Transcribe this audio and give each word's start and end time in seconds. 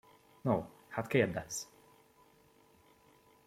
No, 0.41 0.69
hát 0.87 1.07
kérdezz! 1.07 1.65